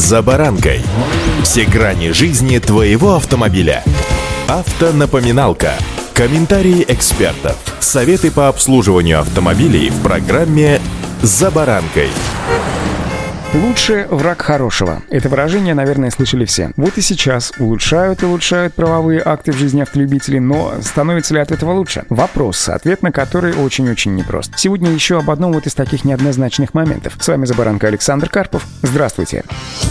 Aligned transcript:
«За 0.00 0.22
баранкой». 0.22 0.80
Все 1.42 1.66
грани 1.66 2.12
жизни 2.12 2.58
твоего 2.58 3.16
автомобиля. 3.16 3.84
Автонапоминалка. 4.48 5.74
Комментарии 6.14 6.86
экспертов. 6.88 7.58
Советы 7.80 8.30
по 8.30 8.48
обслуживанию 8.48 9.20
автомобилей 9.20 9.90
в 9.90 10.02
программе 10.02 10.80
«За 11.20 11.50
баранкой». 11.50 12.08
Лучше 13.52 14.06
враг 14.10 14.42
хорошего. 14.42 15.02
Это 15.10 15.28
выражение, 15.28 15.74
наверное, 15.74 16.10
слышали 16.10 16.44
все. 16.44 16.70
Вот 16.76 16.96
и 16.98 17.00
сейчас 17.00 17.52
улучшают 17.58 18.22
и 18.22 18.26
улучшают 18.26 18.74
правовые 18.74 19.20
акты 19.24 19.50
в 19.50 19.56
жизни 19.56 19.82
автолюбителей, 19.82 20.38
но 20.38 20.74
становится 20.80 21.34
ли 21.34 21.40
от 21.40 21.50
этого 21.50 21.72
лучше? 21.72 22.04
Вопрос, 22.10 22.68
ответ 22.68 23.02
на 23.02 23.10
который 23.10 23.52
очень-очень 23.52 24.14
непрост. 24.14 24.52
Сегодня 24.56 24.92
еще 24.92 25.18
об 25.18 25.30
одном 25.30 25.52
вот 25.52 25.66
из 25.66 25.74
таких 25.74 26.04
неоднозначных 26.04 26.74
моментов. 26.74 27.16
С 27.18 27.26
вами 27.26 27.44
Забаранка 27.44 27.88
Александр 27.88 28.28
Карпов. 28.28 28.64
Здравствуйте. 28.82 29.42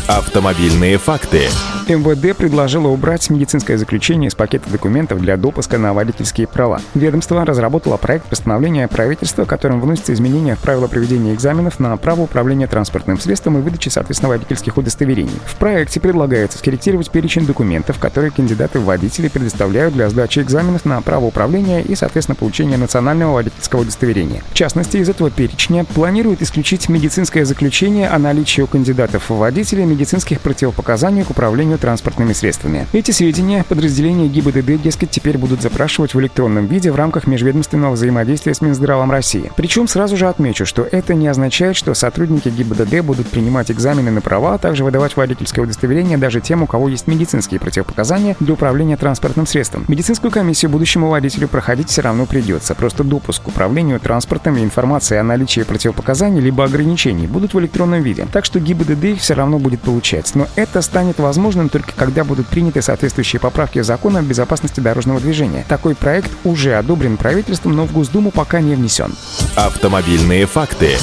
Автомобильные 0.09 0.97
факты. 0.97 1.49
МВД 1.87 2.35
предложило 2.35 2.87
убрать 2.87 3.29
медицинское 3.29 3.77
заключение 3.77 4.29
из 4.29 4.35
пакета 4.35 4.69
документов 4.69 5.19
для 5.21 5.37
допуска 5.37 5.77
на 5.77 5.93
водительские 5.93 6.47
права. 6.47 6.81
Ведомство 6.95 7.45
разработало 7.45 7.97
проект 7.97 8.25
постановления 8.25 8.87
правительства, 8.87 9.45
которым 9.45 9.79
вносятся 9.81 10.13
изменения 10.13 10.55
в 10.55 10.59
правила 10.59 10.87
проведения 10.87 11.33
экзаменов 11.33 11.79
на 11.79 11.95
право 11.97 12.21
управления 12.21 12.65
транспортным 12.65 13.19
средством 13.19 13.59
и 13.59 13.61
выдачи, 13.61 13.89
соответственно, 13.89 14.29
водительских 14.29 14.77
удостоверений. 14.77 15.39
В 15.45 15.55
проекте 15.57 15.99
предлагается 15.99 16.57
скорректировать 16.57 17.11
перечень 17.11 17.45
документов, 17.45 17.99
которые 17.99 18.31
кандидаты 18.31 18.79
в 18.79 18.85
водители 18.85 19.27
предоставляют 19.27 19.93
для 19.93 20.09
сдачи 20.09 20.39
экзаменов 20.39 20.85
на 20.85 21.01
право 21.01 21.25
управления 21.25 21.81
и, 21.83 21.93
соответственно, 21.93 22.35
получения 22.35 22.77
национального 22.77 23.33
водительского 23.33 23.81
удостоверения. 23.81 24.41
В 24.51 24.53
частности, 24.55 24.97
из 24.97 25.09
этого 25.09 25.29
перечня 25.29 25.85
планируют 25.85 26.41
исключить 26.41 26.89
медицинское 26.89 27.45
заключение 27.45 28.09
о 28.09 28.17
наличии 28.17 28.61
у 28.61 28.67
кандидатов 28.67 29.29
в 29.29 29.37
водители 29.37 29.83
медицинских 29.99 30.39
противопоказаний 30.39 31.23
к 31.23 31.29
управлению 31.29 31.77
транспортными 31.77 32.31
средствами. 32.31 32.87
Эти 32.93 33.11
сведения 33.11 33.65
подразделения 33.67 34.29
ГИБДД, 34.29 34.81
дескать, 34.81 35.09
теперь 35.09 35.37
будут 35.37 35.61
запрашивать 35.61 36.13
в 36.13 36.19
электронном 36.21 36.67
виде 36.67 36.89
в 36.89 36.95
рамках 36.95 37.27
межведомственного 37.27 37.91
взаимодействия 37.91 38.53
с 38.53 38.61
Минздравом 38.61 39.11
России. 39.11 39.51
Причем 39.57 39.89
сразу 39.89 40.15
же 40.15 40.29
отмечу, 40.29 40.65
что 40.65 40.87
это 40.89 41.15
не 41.15 41.27
означает, 41.27 41.75
что 41.75 41.93
сотрудники 41.93 42.47
ГИБДД 42.47 43.01
будут 43.01 43.27
принимать 43.27 43.71
экзамены 43.71 44.09
на 44.09 44.21
права, 44.21 44.53
а 44.53 44.57
также 44.57 44.85
выдавать 44.85 45.17
водительское 45.17 45.65
удостоверение 45.65 46.17
даже 46.17 46.39
тем, 46.39 46.63
у 46.63 46.65
кого 46.65 46.87
есть 46.87 47.07
медицинские 47.07 47.59
противопоказания 47.59 48.37
для 48.39 48.53
управления 48.53 48.95
транспортным 48.95 49.45
средством. 49.47 49.83
Медицинскую 49.89 50.31
комиссию 50.31 50.71
будущему 50.71 51.09
водителю 51.09 51.49
проходить 51.49 51.89
все 51.89 52.01
равно 52.03 52.25
придется. 52.25 52.73
Просто 52.73 53.03
допуск 53.03 53.43
к 53.43 53.47
управлению 53.49 53.99
транспортом 53.99 54.55
и 54.55 54.63
информация 54.63 55.19
о 55.19 55.23
наличии 55.23 55.61
противопоказаний 55.61 56.39
либо 56.39 56.63
ограничений 56.63 57.27
будут 57.27 57.53
в 57.53 57.59
электронном 57.59 58.01
виде. 58.01 58.25
Так 58.31 58.45
что 58.45 58.61
ГИБДД 58.61 59.03
их 59.03 59.19
все 59.19 59.33
равно 59.33 59.59
будет 59.59 59.81
получать. 59.89 60.35
Но 60.35 60.47
это 60.55 60.83
станет 60.83 61.17
возможным 61.17 61.67
только 61.67 61.93
когда 61.95 62.23
будут 62.23 62.47
приняты 62.47 62.83
соответствующие 62.83 63.39
поправки 63.39 63.81
закона 63.81 64.19
о 64.19 64.21
безопасности 64.21 64.79
дорожного 64.79 65.19
движения. 65.19 65.65
Такой 65.67 65.95
проект 65.95 66.29
уже 66.43 66.75
одобрен 66.75 67.17
правительством, 67.17 67.75
но 67.75 67.85
в 67.85 67.91
Госдуму 67.91 68.29
пока 68.29 68.61
не 68.61 68.75
внесен. 68.75 69.15
Автомобильные 69.55 70.45
факты. 70.45 70.97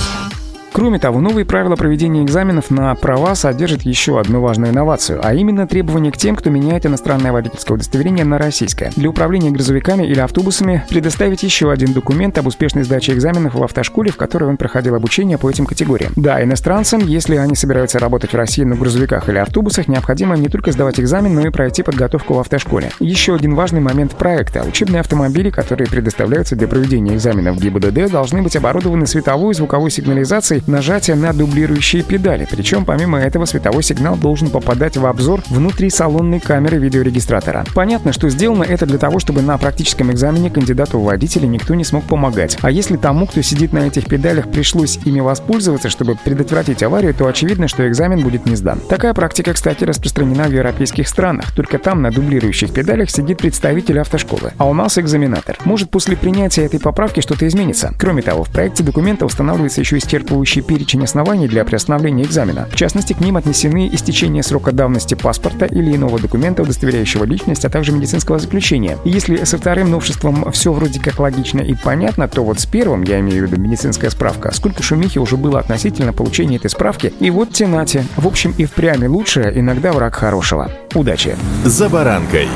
Кроме 0.73 0.99
того, 0.99 1.21
новые 1.21 1.47
правила 1.47 1.75
проведения 1.77 2.23
экзаменов 2.23 2.71
на 2.71 2.95
права 2.95 3.35
содержат 3.35 3.83
еще 3.83 4.21
одну 4.21 4.41
важную 4.41 4.73
инновацию, 4.73 5.21
а 5.23 5.35
именно 5.35 5.67
требования 5.67 6.13
к 6.13 6.19
тем, 6.19 6.37
кто 6.37 6.51
меняет 6.51 6.85
иностранное 6.85 7.33
водительское 7.33 7.77
удостоверение 7.77 8.25
на 8.25 8.37
российское. 8.37 8.93
Для 8.95 9.09
управления 9.09 9.51
грузовиками 9.51 10.05
или 10.05 10.21
автобусами 10.21 10.85
предоставить 10.89 11.43
еще 11.43 11.71
один 11.71 11.93
документ 11.93 12.37
об 12.39 12.47
успешной 12.47 12.85
сдаче 12.85 13.15
экзаменов 13.15 13.55
в 13.55 13.63
автошколе, 13.63 14.11
в 14.11 14.17
которой 14.17 14.45
он 14.45 14.57
проходил 14.59 14.95
обучение 14.95 15.39
по 15.39 15.51
этим 15.51 15.65
категориям. 15.65 16.13
Да, 16.17 16.43
иностранцам, 16.43 17.07
если 17.07 17.37
они 17.37 17.55
собираются 17.55 17.99
работать 17.99 18.33
в 18.33 18.37
России 18.37 18.65
на 18.65 18.77
грузовиках 18.77 19.29
или 19.29 19.39
автобусах, 19.39 19.89
необходимо 19.89 20.37
не 20.37 20.49
только 20.49 20.73
сдавать 20.73 21.01
экзамен, 21.01 21.35
но 21.35 21.47
и 21.47 21.51
пройти 21.51 21.83
подготовку 21.83 22.35
в 22.35 22.41
автошколе. 22.41 22.91
Еще 23.01 23.35
один 23.35 23.55
важный 23.55 23.81
момент 23.81 24.15
проекта. 24.15 24.63
Учебные 24.63 25.01
автомобили, 25.01 25.51
которые 25.51 25.89
предоставляются 25.89 26.55
для 26.55 26.69
проведения 26.69 27.15
экзаменов 27.15 27.59
ГИБДД, 27.59 28.11
должны 28.11 28.43
быть 28.43 28.57
оборудованы 28.57 29.07
световой 29.07 29.53
и 29.53 29.55
звуковой 29.55 29.91
сигнализацией 29.91 30.66
нажатия 30.67 31.15
на 31.15 31.33
дублирующие 31.33 32.03
педали. 32.03 32.47
Причем, 32.51 32.85
помимо 32.85 33.19
этого, 33.19 33.45
световой 33.45 33.83
сигнал 33.83 34.17
должен 34.17 34.51
попадать 34.51 34.97
в 34.97 35.07
обзор 35.07 35.43
внутри 35.49 35.91
салонной 35.91 36.41
камеры 36.41 36.79
видеорегистратора. 36.79 37.65
Понятно, 37.75 38.13
что 38.13 38.29
сделано 38.29 38.65
это 38.65 38.87
для 38.87 38.99
того, 38.99 39.19
чтобы 39.19 39.43
на 39.43 39.59
практическом 39.59 40.11
экзамене 40.11 40.51
кандидату 40.51 40.99
в 40.99 41.05
водителя 41.05 41.47
никто 41.47 41.75
не 41.75 41.85
смог 41.85 42.05
помогать. 42.05 42.59
А 42.63 42.71
если 42.71 42.97
тому, 42.97 43.27
кто 43.27 43.43
сидит 43.43 43.73
на 43.73 43.81
этих 43.87 44.07
педалях, 44.07 44.51
пришлось 44.51 44.99
ими 45.05 45.21
воспользоваться, 45.21 45.91
чтобы 45.91 46.17
предотвратить 46.17 46.83
аварию, 46.83 47.15
то 47.15 47.27
очевидно, 47.27 47.69
что 47.69 47.87
экзамен 47.87 48.23
будет 48.23 48.47
не 48.47 48.57
сдан. 48.57 48.81
Такая 48.81 49.15
практика, 49.15 49.53
кстати, 49.53 49.85
распространена 49.85 50.45
в 50.45 50.53
европейских 50.53 51.09
странах. 51.09 51.53
Только 51.55 51.79
там 51.79 52.03
на 52.03 52.11
дублирующих 52.11 52.73
педалях 52.73 53.11
сидит 53.11 53.39
представитель 53.39 54.01
автошколы, 54.01 54.53
а 54.59 54.69
у 54.69 54.75
нас 54.75 54.99
экзаменатор. 54.99 55.57
Может, 55.65 55.91
после 55.91 56.17
принятия 56.17 56.65
этой 56.65 56.81
поправки 56.81 57.21
что-то 57.21 57.47
изменится. 57.47 57.93
Кроме 57.99 58.23
того, 58.23 58.45
в 58.45 58.51
проекте 58.51 58.83
документа 58.83 59.27
устанавливается 59.27 59.81
еще 59.81 59.99
исчерпывающий 59.99 60.46
общий 60.47 60.61
перечень 60.61 61.03
оснований 61.03 61.49
для 61.49 61.65
приостановления 61.65 62.23
экзамена. 62.23 62.69
В 62.71 62.77
частности, 62.77 63.15
к 63.15 63.19
ним 63.19 63.37
отнесены 63.37 63.91
истечение 63.93 64.45
срока 64.45 64.71
давности 64.71 65.15
паспорта 65.15 65.67
или 65.67 65.97
иного 65.97 66.21
документа, 66.21 66.63
удостоверяющего 66.63 67.25
личность, 67.25 67.65
а 67.65 67.69
также 67.69 67.91
медицинского 67.91 68.39
заключения. 68.39 68.97
И 69.05 69.11
если 69.11 69.43
со 69.43 69.59
вторым 69.59 69.91
новшеством 69.91 70.53
все 70.53 70.73
вроде 70.73 71.01
как 71.01 71.19
логично 71.19 71.63
и 71.63 71.75
понятно, 71.75 72.29
то 72.29 72.45
вот 72.45 72.61
с 72.61 72.67
первым, 72.67 73.03
я 73.03 73.19
имею 73.19 73.45
в 73.45 73.51
виду 73.51 73.61
медицинская 73.61 74.09
справка, 74.09 74.55
сколько 74.55 74.85
шумихи 74.85 75.19
уже 75.19 75.37
было 75.37 75.59
относительно 75.59 76.13
получения 76.13 76.59
этой 76.59 76.71
справки, 76.71 77.13
и 77.19 77.29
вот 77.31 77.51
тенате. 77.51 78.05
В 78.17 78.29
общем, 78.29 78.55
и 78.57 78.67
впрямь 78.67 79.05
лучше, 79.05 79.53
иногда 79.53 79.91
враг 79.91 80.15
хорошего. 80.15 80.71
Удачи! 80.95 81.37
За 81.65 81.89
баранкой. 81.89 82.47